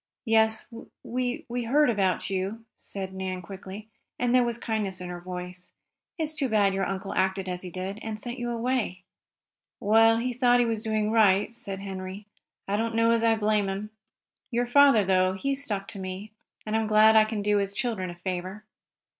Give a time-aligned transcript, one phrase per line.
[0.25, 0.67] "Yes,
[1.03, 5.73] we we heard about you," said Nan quickly, and there was kindness in her voice.
[6.17, 9.03] "It's too bad your uncle acted as he did, and sent you away."
[9.79, 12.25] "Well, he thought he was doing right," said Henry.
[12.67, 13.91] "I don't know as I blame him.
[14.49, 16.31] Your father, though, he stuck to me,
[16.65, 18.65] and I'm glad I can do his children a favor."